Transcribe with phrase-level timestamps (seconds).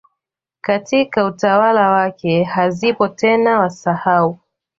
[0.61, 4.39] katika utawala wake hazipo tena Wasahau